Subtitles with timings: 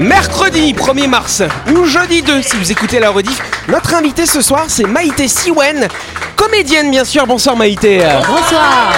[0.00, 1.42] Mercredi 1er mars
[1.76, 3.38] ou jeudi 2 si vous écoutez la rediff,
[3.68, 5.88] notre invité ce soir c'est Maïté Siwen,
[6.36, 7.26] comédienne bien sûr.
[7.26, 7.98] Bonsoir Maïté.
[8.26, 8.92] Bonsoir.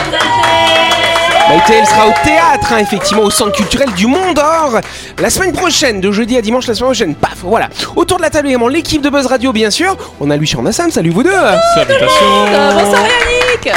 [1.48, 4.80] Maïté, elle sera au théâtre, hein, effectivement, au centre culturel du Mont d'Or.
[5.18, 7.14] La semaine prochaine, de jeudi à dimanche, la semaine prochaine.
[7.16, 7.68] Paf, voilà.
[7.96, 9.96] Autour de la table également, l'équipe de Buzz Radio, bien sûr.
[10.20, 11.32] On a Lucien Nassan, salut vous deux.
[11.74, 13.76] Salutations Euh, bonsoir Yannick.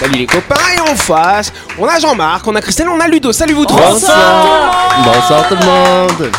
[0.00, 0.54] Salut les copains.
[0.76, 3.32] Et en face, on a Jean-Marc, on a Christelle, on a Ludo.
[3.32, 3.92] Salut vous trois.
[3.92, 6.30] Bonsoir tout le monde.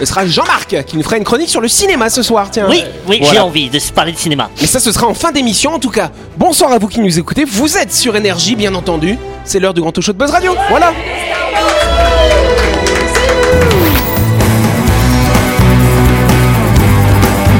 [0.00, 2.66] Ce sera Jean-Marc qui nous fera une chronique sur le cinéma ce soir, tiens.
[2.68, 3.32] Oui, oui, Voilà.
[3.34, 4.50] j'ai envie de se parler de cinéma.
[4.60, 5.72] Mais ça, ce sera en fin d'émission.
[5.74, 7.44] En tout cas, bonsoir à vous qui nous écoutez.
[7.44, 9.16] Vous êtes sur Énergie, bien entendu.
[9.44, 10.56] C'est l'heure du grand talk show de Buzz Radio.
[10.68, 10.92] Voilà.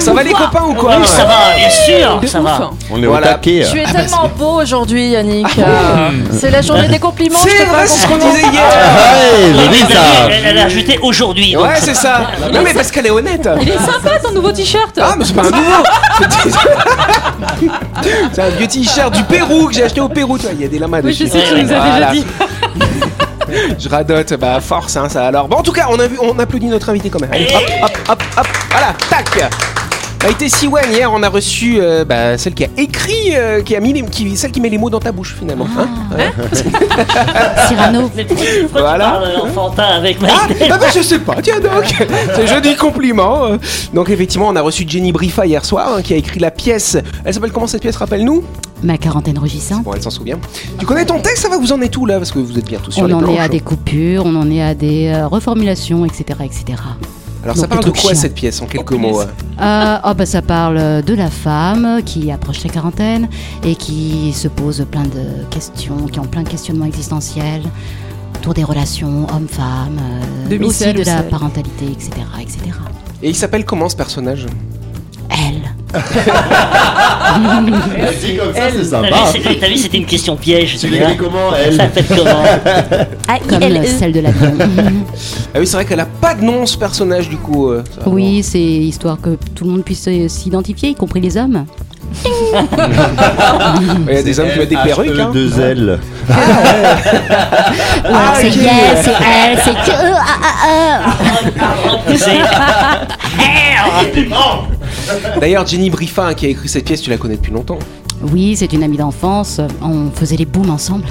[0.00, 2.44] Ça va les copains ou quoi Oui, ça va, bien sûr, ça ouf.
[2.44, 2.70] va.
[2.90, 3.26] On est Voilà.
[3.28, 3.66] au taquet.
[3.70, 5.58] Tu es Ah bah, tellement beau aujourd'hui, Yannick.
[5.58, 7.38] Euh, c'est la journée des compliments.
[7.42, 8.62] C'est vrai, c'est ce qu'on disait hier.
[8.64, 10.00] Ouais, Elle, ça.
[10.30, 11.52] elle, elle a ajouté aujourd'hui.
[11.52, 11.62] donc.
[11.64, 12.22] Ouais, c'est ça.
[12.52, 13.48] Non, mais parce qu'elle est honnête.
[13.60, 14.98] Il est sympa ton nouveau t-shirt.
[15.00, 15.82] Ah, mais c'est pas un nouveau.
[18.32, 20.38] C'est- un vieux t-shirt du Pérou que j'ai acheté au Pérou.
[20.52, 21.38] Il y a des lamas oui, je dessus.
[21.38, 22.24] sais, tu nous as déjà dit.
[23.78, 25.48] Je radote, bah force, hein, ça alors.
[25.48, 27.32] Bon, en tout cas, on a vu, on applaudit notre invité quand même.
[27.32, 29.50] Allez, hop, hop, hop, hop, voilà, tac.
[30.22, 33.80] Maïté Siwen, hier, on a reçu euh, bah, celle qui a écrit, euh, qui a
[33.80, 35.68] mis les, qui, celle qui met les mots dans ta bouche finalement.
[35.78, 35.86] hein.
[36.16, 36.32] Ouais.
[37.68, 38.10] Cyrano.
[38.10, 39.22] Pourquoi, Voilà.
[39.34, 41.84] tu enfantin avec Ah, Maïté ah bah, je sais pas, tiens donc,
[42.34, 43.44] c'est joli compliment.
[43.46, 43.56] euh.
[43.92, 46.96] Donc effectivement, on a reçu Jenny Brifa hier soir, hein, qui a écrit la pièce.
[47.24, 48.42] Elle s'appelle comment cette pièce Rappelle-nous?
[48.82, 49.84] Ma quarantaine rugissante.
[49.84, 50.38] Bon, elle s'en souvient.
[50.78, 52.66] Tu connais ton texte, ça va Vous en êtes où là Parce que vous êtes
[52.66, 55.26] bientôt sur On les en est à des coupures, on en est à des euh,
[55.26, 56.40] reformulations, etc.
[56.44, 56.82] etc.
[57.42, 59.26] Alors ça parle de quoi cette pièce en quelques mots euh?
[59.60, 63.28] Euh, oh, bah, ça parle de la femme qui approche la quarantaine
[63.64, 67.62] et qui se pose plein de questions, qui ont plein de questionnements existentiels
[68.36, 69.98] autour des relations hommes-femmes,
[70.50, 71.28] euh, De aussi de ou la celle.
[71.28, 72.10] parentalité, etc.
[72.40, 72.58] etc.
[73.22, 74.46] Et il s'appelle comment ce personnage?
[75.30, 75.75] Elle.
[78.20, 79.26] Dit comme ça, c'est sympa.
[79.32, 80.76] c'était- t'as vu, c'était une question piège.
[80.78, 82.24] Tu l'écris comment, Ça elle s'appelle comment
[83.48, 84.54] Comme euh, celle de l'avion.
[85.54, 87.70] Ah oui, c'est vrai qu'elle a pas de nom ce personnage du coup.
[87.70, 91.36] euh, ça, oui, c'est histoire que tout le monde puisse euh, s'identifier, y compris les
[91.36, 91.64] hommes.
[94.08, 95.18] Il y a des hommes qui mettent des perruques.
[95.18, 95.30] Hein.
[95.32, 95.98] deux L.
[98.04, 98.56] Ah, c'est ok.
[98.56, 99.90] elle, c'est elle, c'est que.
[100.14, 101.00] ah, ah,
[104.32, 104.66] ah.
[105.40, 107.78] D'ailleurs, Jenny Brifa hein, qui a écrit cette pièce, tu la connais depuis longtemps.
[108.22, 109.60] Oui, c'est une amie d'enfance.
[109.82, 111.04] On faisait les booms ensemble.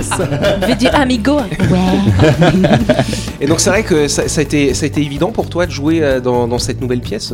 [0.00, 1.36] Je vais dire amigo.
[1.36, 2.00] Ouais.
[3.40, 5.66] Et donc c'est vrai que ça, ça a été, ça a été évident pour toi
[5.66, 7.32] de jouer euh, dans, dans cette nouvelle pièce?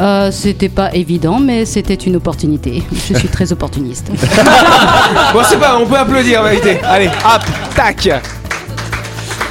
[0.00, 2.82] Euh, c'était pas évident, mais c'était une opportunité.
[2.92, 4.10] Je suis très opportuniste.
[5.32, 6.78] Bon, c'est pas, on peut applaudir Maïté.
[6.82, 7.42] Allez, hop,
[7.74, 8.08] tac.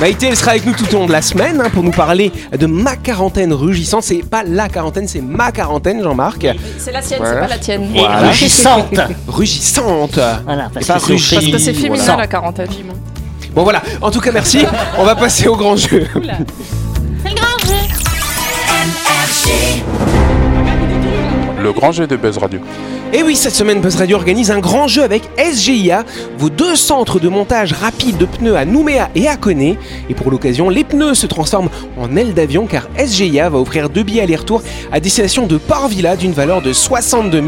[0.01, 2.31] Maïté, elle sera avec nous tout au long de la semaine hein, pour nous parler
[2.57, 4.01] de ma quarantaine rugissante.
[4.01, 6.47] C'est pas la quarantaine, c'est ma quarantaine, Jean-Marc.
[6.79, 7.35] C'est la sienne, Voilà.
[7.35, 7.83] c'est pas la tienne.
[7.95, 8.17] Et Voilà.
[8.29, 8.99] rugissante.
[9.27, 10.19] Rugissante.
[10.43, 11.95] Voilà, parce pas que c'est Parce que c'est féminin.
[11.97, 12.67] féminin la quarantaine.
[13.53, 14.65] Bon voilà, en tout cas merci.
[14.97, 16.07] On va passer au grand jeu.
[21.61, 22.59] Le grand jeu de Buzz Radio.
[23.13, 26.05] Et oui, cette semaine, Buzz Radio organise un grand jeu avec SGIA,
[26.37, 29.77] vos deux centres de montage rapide de pneus à Nouméa et à Koné.
[30.09, 31.69] Et pour l'occasion, les pneus se transforment
[31.99, 34.63] en ailes d'avion car SGIA va offrir deux billets aller-retour
[34.93, 37.43] à destination de Port-Villa d'une valeur de 62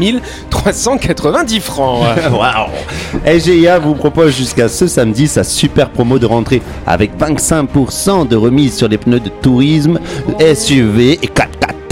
[0.50, 2.04] 390 francs.
[2.30, 8.36] Waouh SGIA vous propose jusqu'à ce samedi sa super promo de rentrée avec 25% de
[8.36, 9.98] remise sur les pneus de tourisme,
[10.38, 11.83] SUV et 4x4.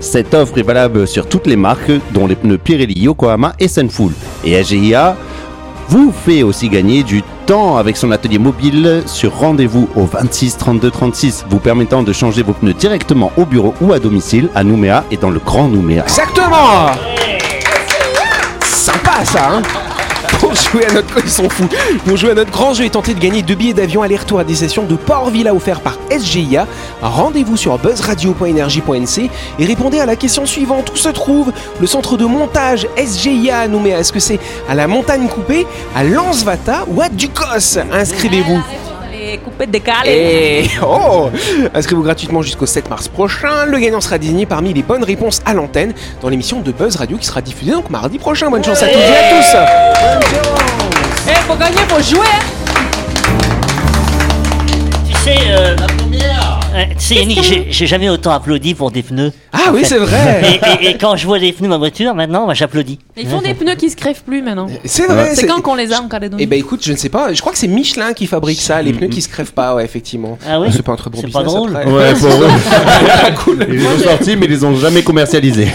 [0.00, 4.12] Cette offre est valable sur toutes les marques, dont les pneus Pirelli, Yokohama et Sunfull.
[4.44, 5.16] Et SGIA
[5.88, 10.90] vous fait aussi gagner du temps avec son atelier mobile sur rendez-vous au 26 32
[10.90, 15.04] 36, vous permettant de changer vos pneus directement au bureau ou à domicile à Nouméa
[15.10, 16.04] et dans le Grand Nouméa.
[16.04, 16.92] Exactement
[18.64, 19.62] Sympa ça, hein
[20.42, 21.14] Pour jouer à notre...
[21.24, 21.68] Ils sont fous.
[22.16, 24.82] Jouer à notre grand jeu et tenter de gagner deux billets d'avion aller-retour à destination
[24.82, 26.66] de Port-Villa offerts par SGIA,
[27.00, 29.30] rendez-vous sur buzzradio.energie.nc
[29.60, 30.90] et répondez à la question suivante.
[30.92, 35.28] Où se trouve le centre de montage SGIA à Est-ce que c'est à la Montagne
[35.28, 37.78] Coupée, à Lansvata ou à Ducos?
[37.92, 38.91] Inscrivez-vous
[39.24, 40.10] Et coupé décalé.
[40.10, 41.30] Et oh
[41.74, 43.66] Inscrivez-vous gratuitement jusqu'au 7 mars prochain.
[43.66, 47.16] Le gagnant sera désigné parmi les bonnes réponses à l'antenne dans l'émission de Buzz Radio
[47.18, 48.50] qui sera diffusée donc mardi prochain.
[48.50, 49.56] Bonne chance à toutes et à tous
[51.28, 52.26] Eh, pour gagner, faut jouer.
[55.08, 56.18] Tu sais, euh, euh, tu
[56.98, 59.32] sais, Yannick, j'ai- j'ai jamais autant applaudi pour des pneus.
[59.52, 60.42] Ah oui, c'est vrai
[60.80, 62.98] Et, et- et quand je vois des pneus dans ma voiture, maintenant, moi, j'applaudis.
[63.16, 64.66] Ils font des pneus qui se crèvent plus maintenant.
[64.84, 67.08] C'est vrai C'est quand qu'on les a en Calédonie Eh ben écoute, je ne sais
[67.08, 67.32] pas.
[67.32, 69.84] Je crois que c'est Michelin qui fabrique ça, les pneus qui se crèvent pas, ouais,
[69.84, 70.38] effectivement.
[70.48, 71.76] Ah oui C'est pas un très bon C'est pas drôle.
[71.76, 71.90] après.
[71.90, 72.48] Ouais, pour eux.
[73.44, 73.66] cool.
[73.68, 75.68] Ils les ont sortis, mais ils les ont jamais commercialisés.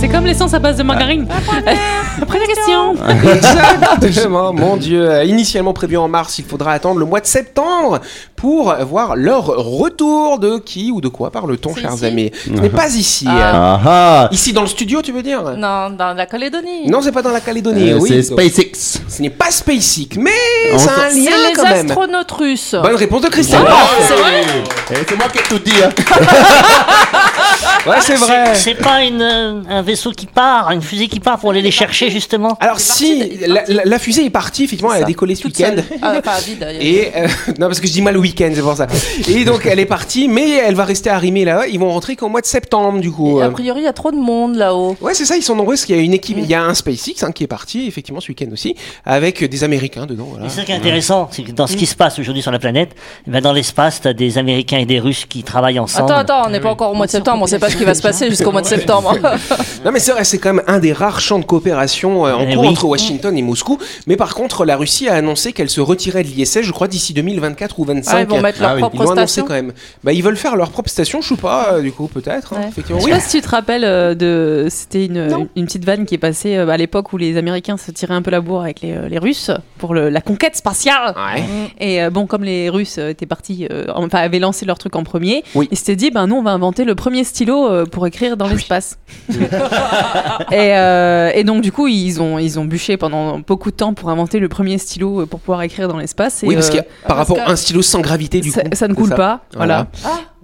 [0.00, 1.26] C'est comme l'essence à base de margarine.
[2.26, 2.94] Première question.
[3.32, 5.24] Exactement, mon Dieu.
[5.24, 8.00] Initialement prévu en mars, il faudra attendre le mois de septembre
[8.36, 12.30] pour voir leur retour de qui ou de quoi parle-t-on, chers ici amis?
[12.44, 13.26] Ce n'est pas ici.
[13.28, 13.52] Ah.
[13.54, 15.42] Ah ah Ici dans le studio, tu veux dire?
[15.56, 16.86] Non, dans la Calédonie.
[16.88, 17.92] Non, c'est pas dans la Calédonie.
[17.92, 18.08] Euh, oui.
[18.08, 19.00] C'est SpaceX.
[19.08, 20.30] Ce n'est pas SpaceX, mais
[20.76, 21.86] c'est un lien les quand même.
[21.90, 22.74] astronautes russes.
[22.82, 23.60] Bonne réponse de Christelle.
[24.06, 24.42] c'est vrai
[24.90, 25.72] Eh, C'est moi qui ai tout dit.
[25.82, 25.90] Hein.
[27.86, 28.54] Ouais, c'est vrai.
[28.54, 31.70] C'est pas une, euh, un vaisseau qui part, une fusée qui part pour aller les
[31.72, 32.56] chercher, justement.
[32.60, 35.74] Alors si la, la- la fusée est partie, effectivement, elle a décollé ce Toute week-end.
[35.74, 35.98] seule.
[36.00, 36.62] Ah, pas vide.
[36.62, 37.26] a- Et euh,
[37.58, 38.86] non parce que je dis mal le week-end, c'est pour ça.
[39.28, 41.66] Et donc elle est partie, mais elle va rester arrimée là.
[41.66, 43.40] Ils vont rentrer qu'au mois de septembre du coup.
[43.40, 44.96] Et Euh, a priori, il y a trop de monde là-haut.
[45.00, 46.62] Ouais, c'est ça, ils sont nombreux parce qu'il y a une équipe, il y a
[46.62, 50.28] un SpaceX hein, qui est parti effectivement ce week-end aussi, avec des Américains dedans.
[50.30, 50.46] Voilà.
[50.46, 52.52] Et c'est ça qui est intéressant, c'est que dans ce qui se passe aujourd'hui sur
[52.52, 52.90] la planète,
[53.26, 56.12] eh ben dans l'espace, t'as des Américains et des Russes qui travaillent ensemble.
[56.12, 57.84] Attends, attends, on n'est pas encore au mois de septembre, on sait pas ce qui
[57.84, 59.16] va se passer jusqu'au mois de septembre.
[59.84, 62.46] Non mais c'est vrai, c'est quand même un des rares champs de coopération euh, en
[62.48, 62.68] Eh cours oui.
[62.68, 63.78] entre Washington et Moscou.
[64.06, 67.12] Mais par contre, la Russie a annoncé qu'elle se retirait de l'ISS, je crois d'ici
[67.14, 68.12] 2024 ou 25.
[68.14, 68.80] Ah, ils vont mettre leur Ah oui.
[68.80, 69.46] propre Ils l'ont annoncé station.
[69.46, 69.72] quand même.
[70.04, 72.52] Bah ils veulent faire leur propre station, je sais pas, euh, du coup peut-être.
[72.54, 72.84] hein, Ouais.
[72.98, 74.68] Je sais pas si tu te rappelles euh, de.
[74.70, 78.14] C'était une, petite vanne qui est passée euh, à l'époque où les Américains se tiraient
[78.14, 79.50] un peu la bourre avec les, euh, les Russes
[79.82, 81.12] pour le- la conquête spatiale.
[81.16, 81.42] Ouais.
[81.80, 84.94] Et euh, bon, comme les Russes euh, étaient partis, euh, enfin avaient lancé leur truc
[84.94, 85.66] en premier, Oui.
[85.72, 88.46] ils s'étaient dit, ben nous on va inventer le premier stylo euh, pour écrire dans
[88.46, 88.96] l'espace.
[90.52, 93.92] et, euh, et donc du coup ils ont ils ont bûché pendant beaucoup de temps
[93.92, 96.44] pour inventer le premier stylo pour pouvoir écrire dans l'espace.
[96.44, 98.50] Et, Oui, parce euh, qu'il y a- par rapport à un stylo sans gravité du
[98.50, 98.68] ça, coup.
[98.74, 99.88] ça ne coule pas, voilà.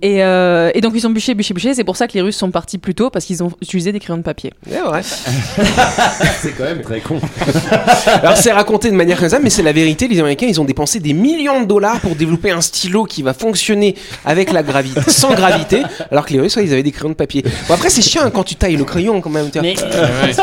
[0.01, 1.75] Et, euh, et donc ils ont bûché, bûché, bûché.
[1.75, 3.99] C'est pour ça que les Russes sont partis plus tôt parce qu'ils ont utilisé des
[3.99, 4.53] crayons de papier.
[4.71, 5.01] Ouais, ouais.
[6.41, 7.21] C'est quand même très con.
[8.23, 10.07] Alors c'est raconté de manière comme ça, mais c'est la vérité.
[10.09, 13.35] Les Américains, ils ont dépensé des millions de dollars pour développer un stylo qui va
[13.35, 17.11] fonctionner avec la gravité, sans gravité, alors que les Russes, ouais, ils avaient des crayons
[17.11, 17.43] de papier.
[17.67, 19.51] Bon après, c'est chiant hein, quand tu tailles le crayon quand même.
[19.63, 20.43] Mais c'est-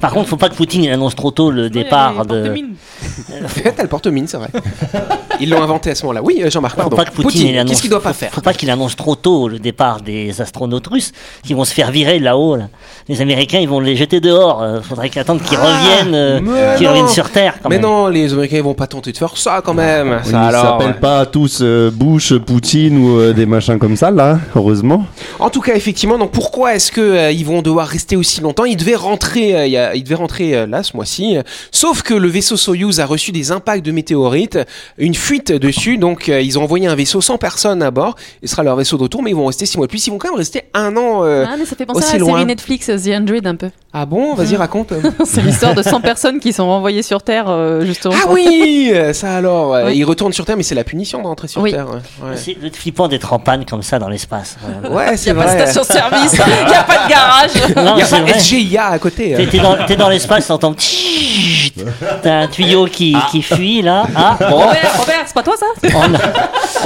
[0.00, 2.54] par contre, faut pas que Poutine annonce trop tôt le départ de.
[3.76, 4.48] T'as le porte-mine, c'est vrai.
[5.40, 6.22] Ils l'ont inventé à ce moment-là.
[6.22, 6.96] Oui, euh, Jean-Marc, Faut pardon.
[6.96, 7.70] pas que Poutine, annonce.
[7.70, 10.40] qu'est-ce qu'il doit pas faut- faire Faut pas qu'il annonce trop tôt le départ des
[10.40, 11.12] astronautes russes
[11.42, 12.56] qui vont se faire virer là-haut.
[12.56, 12.68] Là.
[13.08, 14.60] Les Américains, ils vont les jeter dehors.
[14.62, 16.90] Euh, faudrait qu'ils attendent qu'ils Ah, reviennent, euh, qu'ils non.
[16.92, 17.54] reviennent sur Terre.
[17.62, 17.82] Quand Mais même.
[17.84, 20.20] non, les Américains ils vont pas tenter de faire ça quand même.
[20.24, 21.00] Ils Ça, alors, s'appellent ouais.
[21.00, 25.06] pas tous euh, Bush, Poutine ou euh, des machins comme ça, là, heureusement.
[25.38, 28.64] En tout cas, effectivement, donc pourquoi est-ce que euh, ils vont devoir rester aussi longtemps?
[28.64, 31.36] Ils devaient rentrer, euh, il y a- ils devaient rentrer euh, là ce mois-ci.
[31.70, 34.58] sauf que le vaisseau Soyuz a reçu des impacts de météorites,
[34.98, 35.96] une fuite dessus.
[35.96, 38.16] Donc euh, ils ont envoyé un vaisseau sans personne à bord.
[38.42, 40.04] Ce sera leur vaisseau de retour, mais ils vont rester six mois de plus.
[40.08, 41.20] Ils vont quand même rester un an.
[41.24, 42.32] euh, Ah, mais ça fait penser à la loin.
[42.34, 43.70] série Netflix The Android un peu.
[43.92, 44.34] Ah bon?
[44.34, 44.92] Vas-y raconte.
[45.24, 48.14] C'est l'histoire de 100 personnes qui sont renvoyées sur Terre, euh, justement.
[48.22, 49.76] ah oui, ça alors.
[49.86, 49.96] Oui.
[49.96, 51.72] Ils retournent sur Terre, mais c'est la punition de rentrer sur Oui.
[51.72, 51.86] Terre.
[51.88, 52.28] ouais.
[52.30, 54.56] Ouais, C'est flippant d'être en panne comme ça dans l'espace.
[54.90, 55.66] Ouais, Il c'est n'y a pas de vrai.
[55.66, 56.32] station-service,
[56.64, 57.50] il n'y a pas de garage.
[57.76, 58.38] Non, Il y a c'est pas vrai.
[58.40, 59.34] SGIA à côté.
[59.34, 59.46] euh.
[59.50, 60.74] T'es dans, dans l'espace, t'entends.
[62.22, 64.04] T'as un tuyau qui, qui fuit là.
[64.14, 65.66] Ah, bon, Robert, Robert, c'est pas toi ça?
[65.88, 66.08] A,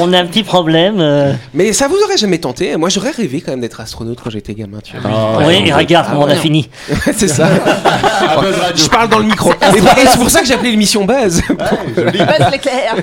[0.01, 0.97] on a un petit problème.
[1.01, 1.33] euh.
[1.55, 4.55] Mais ça vous aurait jamais tenté Moi, j'aurais rêvé quand même d'être astronaute quand j'étais
[4.55, 4.79] gamin.
[4.83, 5.47] Tu vois.
[5.47, 6.69] oui, et regarde comment on a fini.
[7.17, 7.49] c'est ça.
[8.77, 9.53] Je parle dans le micro.
[9.75, 11.43] Et, et c'est pour ça que j'ai appelé l'émission Buzz.
[11.97, 12.95] Buzz l'éclair.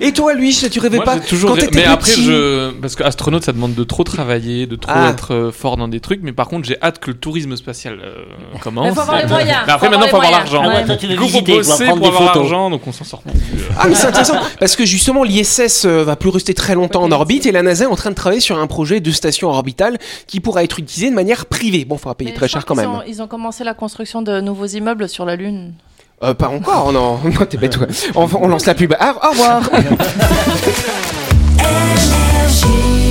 [0.00, 2.70] Et toi, lui, tu rêvais Moi, pas j'ai toujours quand t'étais mais après petit je
[2.80, 5.10] parce que astronaute ça demande de trop travailler de trop Ah.
[5.10, 7.98] être euh, fort dans des trucs mais par contre j'ai hâte que le tourisme spatial
[8.02, 8.22] euh,
[8.60, 9.58] commence Mais faut avoir les moyens.
[9.66, 11.18] mais après Faut maintenant faut avoir avoir les l'argent Ah ouais, toi tu veux du
[11.18, 12.42] coup faut visiter, bosser prendre pour des avoir photos.
[12.50, 13.64] l'argent donc on s'en sort plus euh.
[13.78, 17.12] Ah, mais c'est intéressant parce que justement, l'ISS euh, va plus rester très longtemps en
[17.12, 19.98] orbite et la NASA est en train de travailler sur un projet de station orbitale
[20.26, 21.84] qui pourra être utilisé de manière privée.
[21.84, 22.90] Bon, faudra payer Mais très cher quand même.
[22.90, 25.74] ont- ils ont commencé la construction de nouveaux immeubles sur la Lune.
[26.22, 27.18] Euh, pas encore, non.
[27.24, 27.86] Non, t'es bête, ouais.
[28.14, 28.94] On, on lance la pub.
[29.00, 29.62] Ah, au revoir.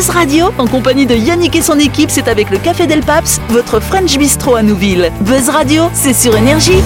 [0.00, 3.38] Buzz Radio, en compagnie de Yannick et son équipe, c'est avec le Café Del Paps,
[3.50, 5.12] votre French Bistro à Nouville.
[5.20, 6.80] Buzz Radio, c'est sur Énergie.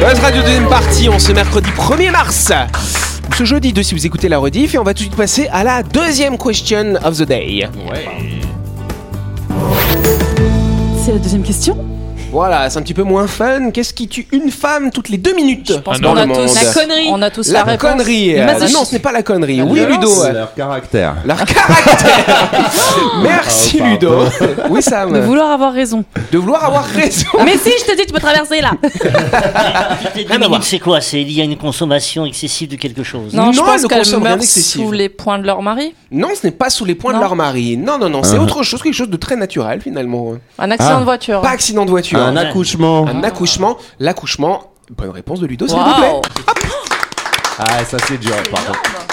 [0.00, 2.50] Buzz Radio deuxième partie, on ce mercredi 1er mars.
[3.36, 5.48] Ce jeudi 2 si vous écoutez la rediff et on va tout de suite passer
[5.52, 7.68] à la deuxième question of the day.
[10.96, 11.76] passer à la deuxième question?
[12.34, 13.70] Voilà, c'est un petit peu moins fun.
[13.70, 16.52] Qu'est-ce qui tue une femme toutes les deux minutes Je pense Ah qu'on a tous
[16.54, 17.06] La connerie.
[17.10, 17.90] On a tous la, La réponse.
[17.92, 18.40] connerie.
[18.40, 19.58] Euh, non, ce n'est pas la connerie.
[19.58, 20.32] La oui, violence, Ludo.
[20.32, 21.14] Leur caractère.
[21.24, 22.50] Leur caractère.
[23.22, 24.18] Merci Oh, Ludo.
[24.70, 25.12] Oui Sam.
[25.12, 26.04] De vouloir avoir raison.
[26.32, 27.26] De vouloir avoir raison.
[27.44, 28.72] Mais si, je te dis, tu peux traverser là.
[30.62, 31.00] C'est quoi?
[31.00, 33.32] C'est lié à une consommation excessive de quelque chose.
[33.32, 35.94] Non, je Non, pense elles ne qu'elles meurent sous les poings de leur mari.
[36.10, 37.76] Non, ce n'est pas sous les poings de leur mari.
[37.76, 38.40] Non, non, non, c'est Ah.
[38.42, 40.32] autre chose, quelque chose de très naturel finalement.
[40.58, 41.00] Un accident Ah.
[41.00, 41.40] de voiture.
[41.40, 42.18] Pas accident de voiture.
[42.24, 43.06] Un accouchement.
[43.06, 43.76] Un accouchement.
[43.98, 44.72] L'accouchement.
[44.96, 46.10] Bonne réponse de Ludo, s'il vous plaît.
[46.10, 46.22] Waouh.
[47.58, 49.03] Ah, ça c'est dur, par contre.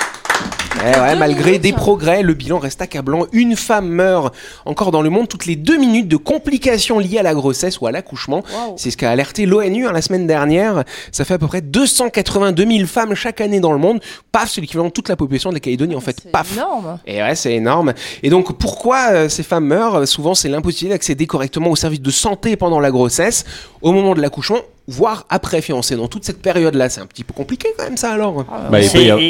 [0.84, 1.62] Eh ouais, malgré minutes.
[1.62, 3.28] des progrès, le bilan reste accablant.
[3.32, 4.34] Une femme meurt
[4.66, 7.88] encore dans le monde toutes les deux minutes de complications liées à la grossesse ou
[7.88, 8.44] à l'accouchement.
[8.78, 10.84] C'est ce qu'a alerté l'ONU hein, la semaine dernière.
[11.12, 14.00] Ça fait à peu près 282 000 femmes chaque année dans le monde.
[14.32, 16.18] Paf, c'est l'équivalent de toute la population de la Calédonie en fait.
[16.24, 16.54] C'est Paf.
[16.54, 17.00] énorme.
[17.06, 17.94] Et ouais, c'est énorme.
[18.24, 20.08] Et donc, pourquoi euh, ces femmes meurent?
[20.08, 23.46] Souvent, c'est l'impossibilité d'accéder correctement aux services de santé pendant la grossesse,
[23.82, 24.58] au moment de l'accouchement,
[24.92, 25.96] voire après fiancé.
[25.96, 28.46] Dans toute cette période-là, c'est un petit peu compliqué quand même ça alors.
[28.72, 29.26] Bah, il peut y avoir-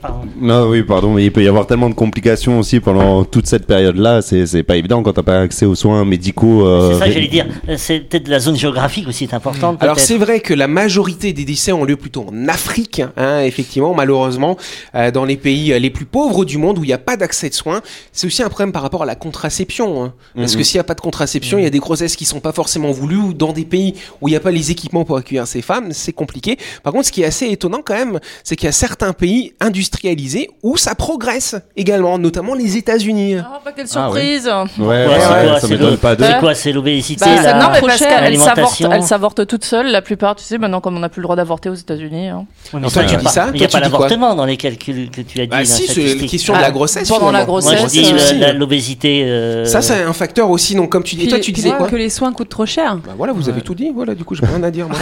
[0.00, 0.18] pardon.
[0.40, 3.66] Non, oui, pardon, mais il peut y avoir tellement de complications aussi pendant toute cette
[3.66, 4.22] période-là.
[4.22, 6.66] C'est c'est pas évident quand t'as pas accès aux soins médicaux.
[6.66, 7.46] euh, C'est ça j'allais dire.
[7.76, 9.82] C'est peut-être la zone géographique aussi est importante.
[9.82, 13.94] Alors c'est vrai que la majorité des décès ont lieu plutôt en Afrique, hein, effectivement,
[13.94, 14.56] malheureusement,
[14.94, 17.16] euh, dans les pays euh, les plus pauvres du monde où il n'y a pas
[17.16, 17.80] d'accès de soins.
[18.12, 20.12] C'est aussi un problème par rapport à la contraception, hein.
[20.34, 20.58] parce Mhm.
[20.58, 22.52] que s'il n'y a pas de contraception, il y a des grossesses qui sont pas
[22.52, 25.46] forcément voulues ou dans des pays où il n'y a pas les équipements pour accueillir
[25.46, 26.58] ces femmes, c'est compliqué.
[26.82, 29.54] Par contre, ce qui est assez étonnant quand même, c'est qu'il y a certains pays
[29.60, 33.36] industrialisés où ça progresse également, notamment les États-Unis.
[33.36, 34.20] Ah, bah, quelle Ah, ouais.
[34.20, 34.50] surprise.
[34.78, 36.24] Ouais, Ouais, ouais, ça c'est m'étonne pas de.
[36.24, 38.92] C'est quoi C'est l'obésité Bah, la- non, mais trop parce s'avortent, L'alimentation.
[38.92, 39.86] elles s'avortent toutes seules.
[39.90, 42.28] La plupart, tu sais, maintenant, comme on n'a plus le droit d'avorter aux États-Unis.
[42.28, 42.44] hein.
[42.74, 45.20] Mais Toi, tu dis pas- ça Il n'y a pas d'avortement dans les calculs que
[45.22, 45.50] tu as dit.
[45.50, 47.08] Bah si, c'est la question de Ah, la grossesse.
[47.08, 49.24] pendant la grossesse, je euh, l'obésité.
[49.24, 50.74] euh, Ça, c'est un facteur aussi.
[50.74, 52.96] Donc, comme tu dis, toi, tu disais quoi que les soins coûtent trop cher.
[52.96, 53.90] Bah voilà, vous avez tout dit.
[53.94, 54.86] Voilà, du coup, j'ai rien à dire.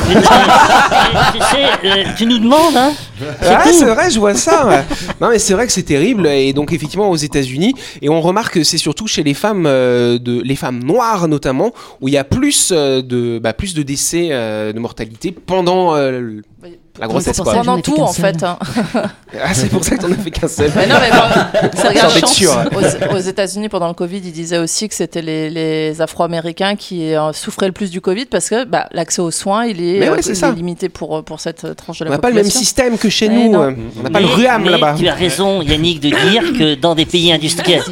[1.33, 2.93] Tu euh, tu nous demandes, hein
[3.43, 4.85] Ah, c'est vrai, je vois ça.
[5.21, 6.27] non, mais c'est vrai que c'est terrible.
[6.27, 10.41] Et donc, effectivement, aux États-Unis, et on remarque c'est surtout chez les femmes, euh, de,
[10.41, 14.29] les femmes noires notamment, où il y a plus euh, de, bah, plus de décès,
[14.31, 16.41] euh, de mortalité pendant euh,
[17.01, 17.39] la grossesse.
[17.41, 17.53] Quoi.
[17.55, 18.43] Pendant tout, en fait.
[18.43, 18.59] hein.
[19.43, 20.71] Ah, c'est pour ça que t'en as fait qu'un seul.
[20.77, 22.13] Mais non, mais bon, regarde,
[23.11, 27.15] aux, aux États-Unis, pendant le Covid, ils disaient aussi que c'était les, les Afro-Américains qui
[27.15, 30.19] euh, souffraient le plus du Covid parce que bah, l'accès aux soins, il est, ouais,
[30.19, 32.35] euh, il est limité pour, pour cette euh, tranche de On la n'a pas le
[32.35, 32.61] même population.
[32.61, 33.51] système que chez Eh nous.
[33.51, 33.63] non.
[33.63, 34.95] euh, On n'a pas le RUAM là-bas.
[34.99, 37.83] Tu as raison, Yannick, de dire que dans des pays industriels.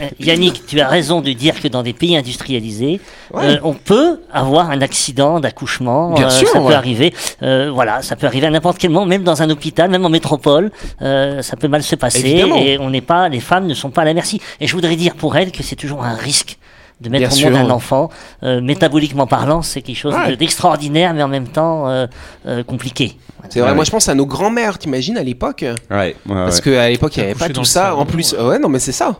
[0.00, 3.00] Euh, Yannick, tu as raison de dire que dans des pays industrialisés,
[3.32, 3.44] Ouais.
[3.44, 6.12] euh, on peut avoir un accident d'accouchement.
[6.12, 6.68] Bien euh, sûr, ça ouais.
[6.68, 7.14] peut arriver.
[7.42, 10.08] euh, voilà, ça peut arriver à n'importe quel moment, même dans un hôpital, même en
[10.10, 10.70] métropole.
[11.02, 12.56] euh, ça peut mal se passer Évidemment.
[12.56, 14.40] et on n'est pas, les femmes ne sont pas à la merci.
[14.60, 16.58] Et je voudrais dire pour elles que c'est toujours un risque
[17.00, 17.66] de mettre Bien au monde sûr.
[17.68, 18.08] un enfant.
[18.42, 20.34] Euh, métaboliquement parlant, c'est quelque chose Ouais.
[20.36, 22.06] d'extraordinaire, mais en même temps euh,
[22.46, 23.16] euh, compliqué.
[23.50, 23.74] C'est vrai, Ouais.
[23.76, 25.62] moi je pense à nos grands-mères, t'imagines, à l'époque?
[25.62, 27.84] Ouais, ouais, Parce qu'à l'époque, il n'y avait pas tout ça.
[27.88, 28.42] salon, En plus, ouais.
[28.44, 29.14] ouais, non, mais c'est ça.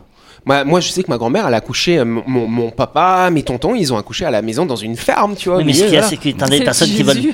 [0.47, 3.29] Moi, moi, je sais que ma grand-mère, elle a accouché, euh, mon, mon- mon papa,
[3.31, 5.57] mes tontons, ils ont accouché à la maison dans une ferme, tu vois.
[5.57, 7.15] Oui, mais ce qu'il y a, c'est que t'as des personnes qui veulent.
[7.17, 7.33] Jésus.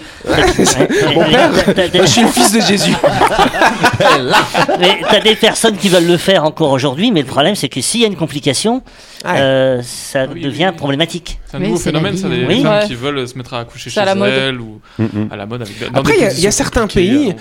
[1.16, 2.96] Mon père, Moi, je suis le fils de Jésus.
[4.80, 7.82] Mais t'as des personnes qui veulent le faire encore aujourd'hui, mais le problème c'est que
[7.82, 8.82] s'il y a une complication,
[9.26, 9.32] Ouais.
[9.38, 10.78] euh, ça oui, devient oui.
[10.78, 11.40] problématique.
[11.50, 12.46] C'est un nouveau phénomène, ça, des hein.
[12.48, 12.62] Oui.
[12.64, 12.88] femmes Ouais.
[12.88, 15.28] qui veulent se mettre à accoucher chez elles ou Mm, mm.
[15.32, 15.62] à la mode.
[15.62, 17.36] Avec, Après, des il y a- il y a positions certains pays- l'envers.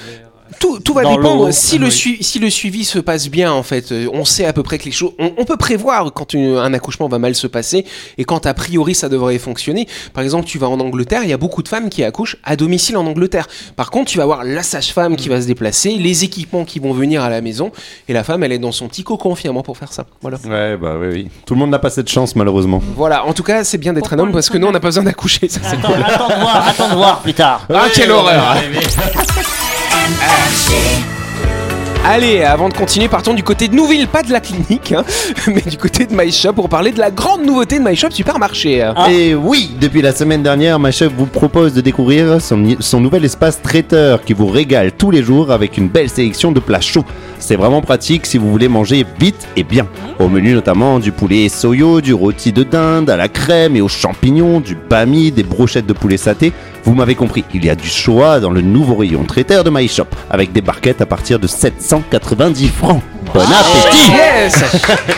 [0.59, 2.18] Tout, tout va dépendre si le, Oui.
[2.21, 3.92] si le suivi se passe bien, en fait.
[3.92, 5.12] Euh, On sait à peu près que les choses.
[5.18, 7.85] On, on peut prévoir quand une- un accouchement va mal se passer
[8.18, 9.87] et quand a priori ça devrait fonctionner.
[10.12, 12.56] Par exemple, tu vas en Angleterre, il y a beaucoup de femmes qui accouchent à
[12.56, 13.49] domicile en Angleterre.
[13.76, 16.92] Par contre, tu vas avoir la sage-femme qui va se déplacer, les équipements qui vont
[16.92, 17.73] venir à la maison
[18.09, 20.06] et la femme, elle est dans son petit cocon finalement pour faire ça.
[20.21, 20.38] Voilà.
[20.47, 21.28] Ouais, bah oui, oui.
[21.47, 22.82] Tout le monde n'a pas cette chance, malheureusement.
[22.97, 23.25] Voilà.
[23.26, 25.04] En tout cas, c'est bien d'être un homme parce que nous, on n'a pas besoin
[25.04, 25.49] d'accoucher.
[25.49, 27.66] Ça, c'est Attends, attends de voir, attends de voir plus tard.
[27.73, 28.56] Ah, quelle horreur
[32.04, 35.04] Allez, avant de continuer, partons du côté de Nouville, pas de la clinique, hein,
[35.47, 38.82] mais du côté de MyShop pour parler de la grande nouveauté de MyShop Supermarché.
[38.82, 39.06] Ah.
[39.09, 43.62] Et oui, depuis la semaine dernière, chef vous propose de découvrir son, son nouvel espace
[43.62, 47.04] traiteur qui vous régale tous les jours avec une belle sélection de plats chauds.
[47.38, 49.87] C'est vraiment pratique si vous voulez manger vite et bien.
[50.18, 53.88] Au menu notamment du poulet soyo, du rôti de dinde à la crème et aux
[53.88, 56.52] champignons, du bami, des brochettes de poulet saté.
[56.85, 60.07] Vous m'avez compris, il y a du choix dans le nouveau rayon traiteur de MyShop
[60.31, 63.03] avec des barquettes à partir de 790 francs.
[63.33, 64.65] Bon appétit Yes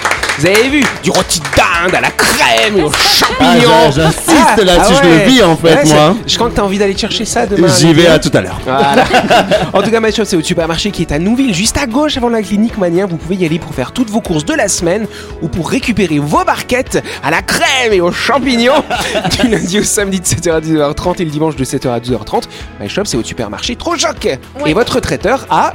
[0.38, 3.70] Vous avez vu Du rôti de dinde à la crème et aux champignons.
[3.70, 6.16] Ah, j'a- j'insiste là-dessus, je le vis, en fait, Ouais, moi.
[6.26, 7.68] Je crois que t'as envie d'aller chercher ça demain.
[7.78, 8.60] J'y vais à tout à l'heure.
[8.64, 9.04] Voilà.
[9.72, 12.16] en tout cas, ma shop, c'est au supermarché qui est à Nouville, juste à gauche
[12.16, 13.06] avant la clinique Mania.
[13.06, 15.06] Vous pouvez y aller pour faire toutes vos courses de la semaine
[15.40, 18.82] ou pour récupérer vos barquettes à la crème et aux champignons
[19.42, 22.44] du lundi au samedi de 7h à 10h30 et le dimanche de 7h à 12h30.
[22.80, 24.26] My shop, c'est au supermarché Trop Choc.
[24.66, 25.74] Et votre traiteur à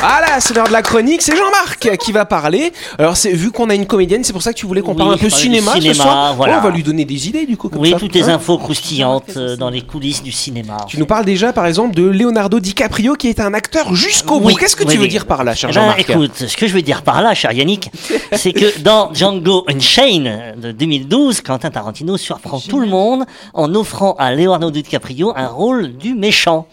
[0.00, 2.72] Voilà, c'est l'heure de la chronique, c'est Jean-Marc qui va parler.
[2.98, 4.98] Alors, c'est vu qu'on a une comédienne, c'est pour ça que tu voulais qu'on Oui,
[4.98, 6.34] parle un peu cinéma, du ce cinéma, soir.
[6.36, 6.52] voilà.
[6.54, 7.68] Ouais, on va lui donner des idées du coup.
[7.68, 7.98] Comme Oui, ça.
[7.98, 10.76] toutes les Hein infos croustillantes euh, dans les coulisses du cinéma.
[10.86, 14.54] Tu nous parles déjà, par exemple, de Leonardo DiCaprio qui est un acteur jusqu'au bout.
[14.54, 16.68] Qu'est-ce que oui, tu veux dire par là, cher Eh ben, Jean-Marc écoute, ce que
[16.68, 17.90] je veux dire par là, cher Yannick,
[18.32, 24.14] c'est que dans Django Unchained de 2012, Quentin Tarantino surprend tout le monde en offrant
[24.18, 26.66] à Leonardo DiCaprio un rôle du méchant,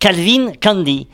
[0.00, 1.06] Calvin Candy.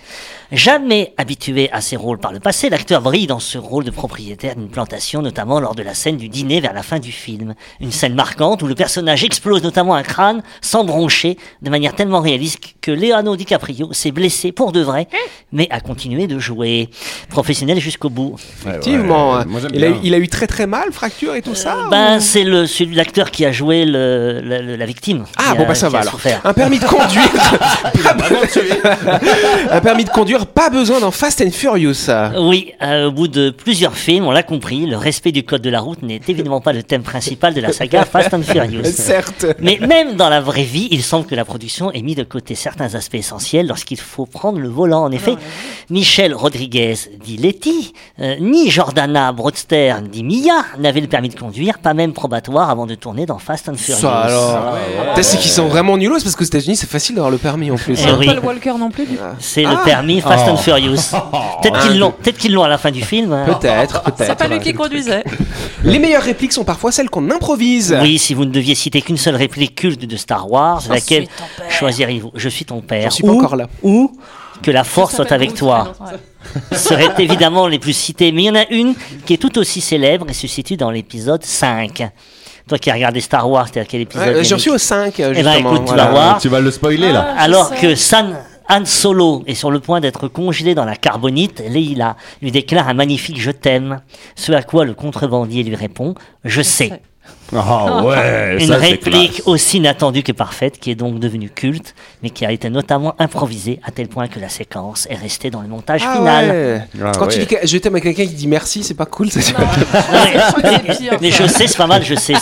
[0.52, 4.54] Jamais habitué à ces rôles par le passé, l'acteur brille dans ce rôle de propriétaire
[4.54, 7.54] d'une plantation, notamment lors de la scène du dîner vers la fin du film.
[7.80, 12.20] Une scène marquante où le personnage explose notamment un crâne sans broncher de manière tellement
[12.20, 15.08] réaliste que Leonardo DiCaprio s'est blessé pour de vrai,
[15.50, 16.88] mais a continué de jouer.
[17.30, 18.36] Professionnel jusqu'au bout.
[18.64, 19.38] Effectivement.
[19.38, 20.00] Ouais, il, a, bien.
[20.04, 22.44] il a eu très très mal, fracture et tout ça Ben, ou- c'est
[22.92, 25.24] l'acteur qui a joué le, le- le- la victime.
[25.36, 26.12] Ah bon a- bah ça va alors.
[26.12, 26.40] souffert.
[26.44, 27.24] Un permis de conduire.
[29.70, 31.94] un permis de conduire, pas besoin dans Fast and Furious.
[31.94, 32.32] ça.
[32.38, 35.70] Oui, euh, au bout de plusieurs films, on l'a compris, le respect du code de
[35.70, 38.84] la route n'est évidemment pas le thème principal de la saga Fast and Furious.
[38.94, 39.46] Certes.
[39.60, 42.54] Mais même dans la vraie vie, il semble que la production ait mis de côté
[42.54, 45.04] certains aspects essentiels lorsqu'il faut prendre le volant.
[45.04, 45.36] En effet,
[45.90, 51.78] Michel Rodriguez, dit Letty, euh, ni Jordana Broadster, dit Mia, n'avaient le permis de conduire,
[51.78, 54.00] pas même probatoire avant de tourner dans Fast and Furious.
[54.00, 54.76] Ça alors.
[55.14, 57.76] Peut-être c'est qu'ils sont vraiment nulos parce qu'aux États-Unis c'est facile d'avoir le permis en
[57.76, 57.98] plus.
[58.02, 58.16] Eh hein.
[58.18, 58.28] oui.
[58.78, 59.06] Non plus.
[59.38, 59.70] C'est Ah.
[59.78, 60.56] le permis Fast and Oh.
[60.56, 60.96] Furious.
[61.62, 63.32] Peut-être qu'ils l'ont, peut-être qu'ils l'ont à la fin du film.
[63.32, 63.44] hein.
[63.46, 64.24] Peut-être, peut-être.
[64.26, 65.24] C'est pas lui qui conduisait.
[65.84, 67.96] Les meilleures répliques sont parfois celles qu'on improvise.
[68.02, 71.26] Oui, si vous ne deviez citer qu'une seule réplique culte de Star Wars, Je laquelle
[71.70, 72.32] choisiriez-vous?
[72.34, 73.04] Je suis ton père.
[73.04, 73.66] J'en suis pas ou, encore là.
[73.82, 74.10] Ou
[74.62, 75.92] que la force soit avec toi.
[76.72, 78.94] Seraient évidemment les plus cités, mais il y en a une
[79.26, 82.08] qui est tout aussi célèbre et se situe dans l'épisode 5.
[82.68, 84.78] Toi qui as regardé Star Wars, t'es à quel épisode Ouais, J'en Yannick suis au
[84.78, 85.54] 5 ben, justement.
[85.74, 86.04] écoute, tu voilà.
[86.04, 86.38] vas voir.
[86.38, 87.34] Tu vas le spoiler là.
[87.38, 88.36] Alors que San
[88.68, 92.94] Han Solo est sur le point d'être congelé dans la carbonite, Leila lui déclare un
[92.94, 94.00] magnifique je t'aime,
[94.36, 97.02] ce à quoi le contrebandier lui répond je sais.
[97.56, 99.46] Ah ouais, Une ça réplique classe.
[99.46, 103.78] aussi inattendue que parfaite, qui est donc devenue culte, mais qui a été notamment improvisée
[103.84, 106.50] à tel point que la séquence est restée dans le montage Ah final.
[106.50, 106.80] ouais.
[107.04, 107.46] Ah Quand tu ouais.
[107.46, 109.40] dis que je t'aime à quelqu'un qui dit merci, c'est pas cool ça.
[110.14, 112.34] Ouais, mais, mais je sais, c'est pas mal, je sais.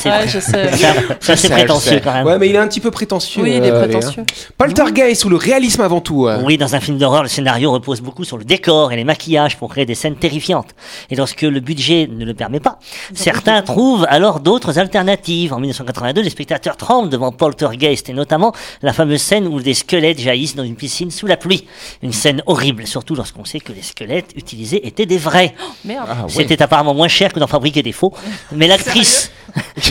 [1.21, 2.27] C'est assez prétentieux quand même.
[2.27, 3.43] Ouais, mais il est un petit peu prétentieux.
[3.43, 4.25] Oui, il est euh, prétentieux.
[4.57, 6.27] Poltergeist ou le réalisme avant tout.
[6.29, 6.41] euh.
[6.45, 9.57] Oui, dans un film d'horreur, le scénario repose beaucoup sur le décor et les maquillages
[9.57, 10.75] pour créer des scènes terrifiantes.
[11.11, 12.79] Et lorsque le budget ne le permet pas,
[13.15, 15.53] certains trouvent alors d'autres alternatives.
[15.53, 20.21] En 1982, les spectateurs tremblent devant Poltergeist et notamment la fameuse scène où des squelettes
[20.21, 21.67] jaillissent dans une piscine sous la pluie.
[22.03, 25.55] Une scène horrible, surtout lorsqu'on sait que les squelettes utilisés étaient des vrais.
[25.85, 26.07] Merde.
[26.09, 26.27] Ah.
[26.29, 28.13] C'était apparemment moins cher que d'en fabriquer des faux.
[28.53, 29.31] Mais l'actrice,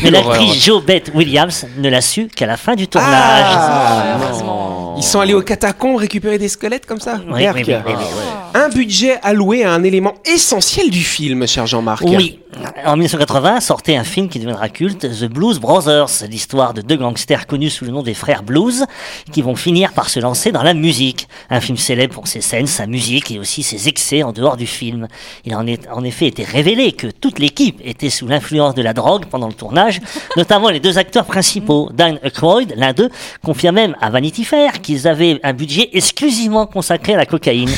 [0.03, 3.11] mais l'actrice Jo Beth Williams ne l'a su qu'à la fin du tournage.
[3.11, 4.17] Ah,
[4.97, 8.05] Ils sont allés aux catacombes récupérer des squelettes comme ça Oui, oui, oui, oui, oui.
[8.53, 12.03] Un budget alloué à un élément essentiel du film, cher Jean-Marc.
[12.05, 12.39] Oui,
[12.85, 17.47] en 1980 sortait un film qui deviendra culte, The Blues Brothers, l'histoire de deux gangsters
[17.47, 18.85] connus sous le nom des frères Blues,
[19.31, 21.29] qui vont finir par se lancer dans la musique.
[21.49, 24.67] Un film célèbre pour ses scènes, sa musique et aussi ses excès en dehors du
[24.67, 25.07] film.
[25.45, 28.93] Il en est en effet été révélé que toute l'équipe était sous l'influence de la
[28.93, 30.01] drogue pendant le tournage,
[30.35, 31.89] notamment les deux acteurs principaux.
[31.93, 33.09] Dan Aykroyd, l'un d'eux,
[33.43, 37.69] confia même à Vanity Fair qu'ils avaient un budget exclusivement consacré à la cocaïne.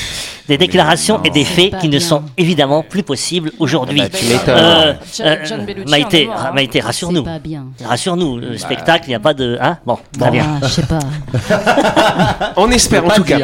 [0.47, 4.01] Des déclarations et des faits qui ne sont évidemment plus possibles aujourd'hui.
[4.01, 4.08] bah.
[4.49, 4.93] Euh,
[5.45, 6.51] John- euh, Maïté, hein.
[6.53, 7.23] Maïté, rassure-nous.
[7.84, 9.58] Rassure-nous, le spectacle, il n'y a pas de...
[9.62, 10.60] Hein bon, très Bon, bien.
[10.62, 10.99] je sais pas.
[12.58, 13.39] On espère en tout cas.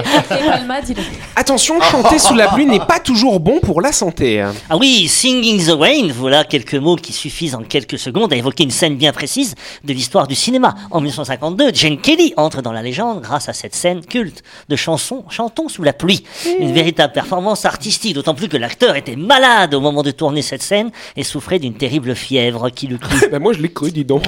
[1.36, 4.46] Attention, chanter sous la pluie n'est pas toujours bon pour la santé.
[4.70, 8.64] Ah oui, Singing the Rain, voilà quelques mots qui suffisent en quelques secondes à évoquer
[8.64, 10.76] une scène bien précise de l'histoire du cinéma.
[10.92, 15.24] En 1952, Jane Kelly entre dans la légende grâce à cette scène culte de chanson
[15.30, 16.24] Chantons sous la pluie.
[16.60, 20.64] Une véritable performance artistique, d'autant plus que l'acteur était malade au moment de tourner cette
[20.64, 23.28] scène et souffrait d'une terrible fièvre qui le clut.
[23.32, 24.24] Bah moi je l'ai cru, dis donc.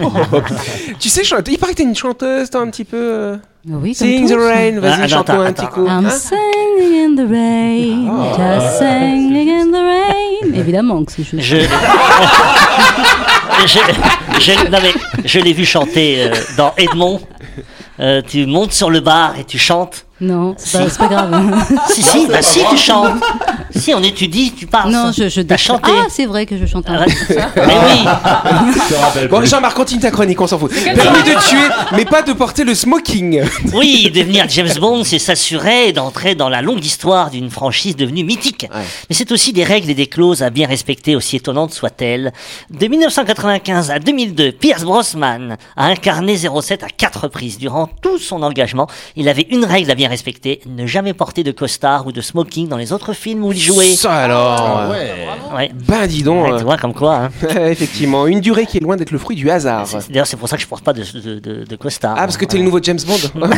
[0.99, 2.97] tu sais, chante- il paraît que t'es une chanteuse, toi, un petit peu.
[2.97, 5.85] euh, Oui, Sing the rain, Ah, vas-y, attends, chante-nous un attends, petit coup.
[5.87, 10.53] I'm Hein singing in the rain, just singing in the rain.
[10.59, 11.41] Évidemment que c'est juste.
[11.43, 11.57] Je...
[13.65, 13.79] je,
[14.39, 14.93] je- non, mais
[15.25, 17.19] je l'ai vu chanter euh, dans Edmond.
[17.99, 20.05] Euh, tu montes sur le bar et tu chantes.
[20.21, 21.55] Non, c'est pas, grave.
[21.87, 23.21] Si, si, bah si, tu chantes.
[23.81, 24.91] Si, on étudie, tu parles.
[24.91, 25.91] non, je, je T'as chanté.
[25.93, 27.35] Ah, c'est vrai que je chante un Ah, peu.
[27.55, 29.43] Mais oui, Je te rappelle Bon.
[29.43, 30.71] Jean-Marc, continue ta chronique, on s'en fout.
[30.71, 33.41] Permis de tuer, mais pas de porter le smoking.
[33.73, 38.67] oui, devenir James Bond, c'est s'assurer d'entrer dans la longue histoire d'une franchise devenue mythique.
[38.73, 38.81] Ouais.
[39.09, 42.31] Mais c'est aussi des règles et des clauses à bien respecter, aussi étonnantes soient-elles.
[42.69, 47.57] De 1995 à 2002, Pierce Brosnan a incarné 07 à quatre reprises.
[47.57, 51.51] Durant tout son engagement, il avait une règle à bien respecter, ne jamais porter de
[51.51, 53.95] costard ou de smoking dans les autres films où il jouait.
[53.95, 54.89] Ça alors.
[55.55, 55.71] Ouais.
[55.87, 56.47] Ben dis donc.
[56.47, 57.15] Ouais, tu vois, comme quoi.
[57.15, 57.29] Hein.
[57.67, 59.85] Effectivement, une durée qui est loin d'être le fruit du hasard.
[60.09, 62.13] D'ailleurs, c'est pour ça que je porte pas de, de, de- de costard.
[62.17, 63.17] Ah, parce que t'es le nouveau James Bond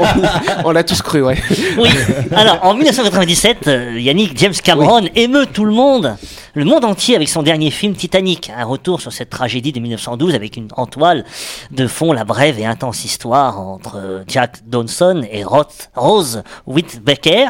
[0.00, 1.42] On, on l'a tous cru, ouais.
[1.78, 1.88] Oui.
[2.34, 6.16] Alors, en 1997, euh, Yannick James Cameron émeut tout le monde,
[6.54, 10.36] le monde entier avec son dernier film Titanic, un retour sur cette tragédie de 1912
[10.36, 11.24] avec une en toile
[11.72, 17.48] de fond la brève et intense histoire entre Jack Dawson et Rose Whittaker.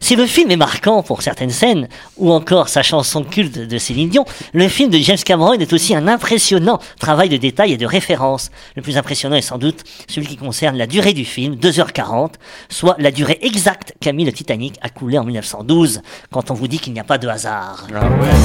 [0.00, 1.88] Si le film est marquant pour certaines scènes,
[2.18, 5.94] ou encore sa chanson culte de Céline Dion, le film de James Cameron est aussi
[5.94, 8.50] un impressionnant travail de détail et de référence.
[8.76, 12.32] Le plus impressionnant est sans doute celui qui concerne la durée du film, 2h40,
[12.68, 16.68] soit la durée exacte qu'a mis le Titanic à couler en 1912, quand on vous
[16.68, 17.86] dit qu'il n'y a pas de hasard.
[17.94, 18.41] Ah,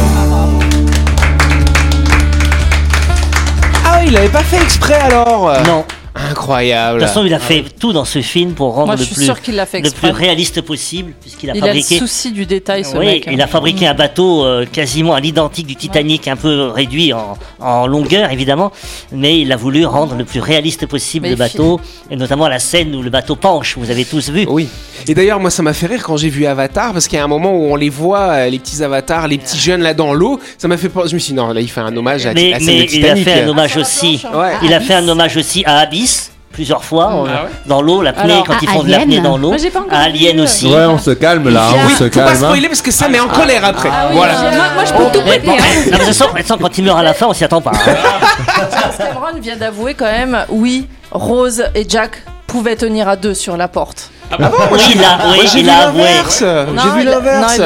[4.08, 5.86] il avait pas fait exprès alors Non.
[6.32, 7.00] Incroyable.
[7.00, 9.26] De toute façon, il a fait tout dans ce film pour rendre Moi, le plus,
[9.66, 11.98] fait le réaliste possible, puisqu'il a Il a le fabriqué.
[12.00, 13.28] souci du détail, ce oui, mec.
[13.28, 13.32] hein.
[13.34, 17.38] il a fabriqué un bateau euh, quasiment à l'identique du Titanic, un peu réduit en,
[17.60, 18.72] en longueur évidemment,
[19.12, 22.60] mais il a voulu rendre le plus réaliste possible Mais le bateau, et notamment la
[22.60, 24.46] scène où le bateau penche, vous avez tous vu.
[24.50, 24.68] Oui.
[25.08, 27.24] Et d'ailleurs, moi, ça m'a fait rire quand j'ai vu Avatar, parce qu'il y a
[27.24, 30.14] un moment où on les voit, euh, les petits avatars, les petits jeunes là dans
[30.14, 30.40] l'eau.
[30.58, 31.10] Ça m'a fait penser.
[31.10, 32.94] Je me suis dit, non, là, il fait un hommage à, Mais, à mais de
[32.96, 34.22] il a fait un hommage aussi.
[34.34, 34.54] Ouais.
[34.64, 36.07] Il a fait un hommage aussi à Abyss
[36.52, 37.30] plusieurs fois Ah ouais
[37.68, 39.00] dans l'eau, l'apnée quand ils font de Alien.
[39.00, 39.54] l'apnée dans l'eau.
[39.90, 40.66] Pas Alien aussi.
[40.68, 42.30] Ouais, on se calme là, Oui, on se faut pas calme.
[42.30, 42.48] hein.
[42.48, 43.90] spoiler parce que ça met en colère après.
[43.92, 44.34] Ah oui, voilà.
[44.42, 45.46] moi, moi, je peux tout Mais péter.
[45.48, 45.92] bon, hein.
[45.92, 45.98] non,
[46.34, 47.72] mais de de quand il meurt à la fin, on s'y attend pas.
[47.74, 47.92] hein.
[48.72, 53.56] James Cameron vient d'avouer quand même, oui, Rose et Jack pouvaient tenir à deux sur
[53.58, 54.10] la porte.
[54.32, 56.40] Ah bon, moi, j'ai- moi, vu l'inverse.
[56.40, 57.58] J'ai vu l'inverse.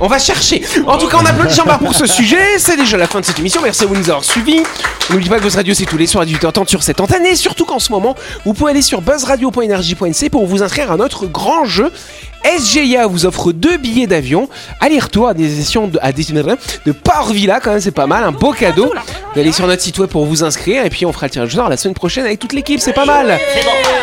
[0.00, 0.62] On va chercher.
[0.86, 2.58] En tout cas, on applaudit Jean-Marc pour ce sujet.
[2.58, 3.60] C'est déjà la fin de cette émission.
[3.62, 4.62] Merci à vous de nous avoir suivis.
[5.10, 7.24] N'oubliez pas que Buzz Radio, c'est tous les soirs à 18h30 sur cette antenne.
[7.26, 11.26] Et surtout qu'en ce moment, vous pouvez aller sur buzzradio.energie.nc pour vous inscrire à notre
[11.26, 11.92] grand jeu.
[12.44, 14.48] SGIA vous offre deux billets d'avion,
[14.80, 18.24] aller-retour à des sessions de, à des, de Port Villa, quand même, c'est pas mal,
[18.24, 18.92] un beau cadeau.
[19.34, 21.52] Vous allez sur notre site web pour vous inscrire et puis on fera le tirage
[21.54, 23.38] au sort la semaine prochaine avec toute l'équipe, c'est pas mal.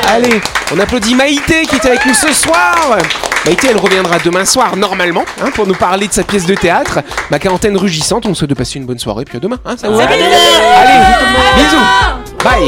[0.08, 0.40] Allez,
[0.74, 2.98] on applaudit Maïté qui était avec nous ce soir.
[3.46, 7.00] Maïté, elle reviendra demain soir normalement hein, pour nous parler de sa pièce de théâtre.
[7.32, 9.58] Ma quarantaine rugissante, on se souhaite de passer une bonne soirée puis à demain.
[9.66, 10.20] Hein, ça vous va Allez,
[11.58, 11.78] bisous,
[12.44, 12.68] bye.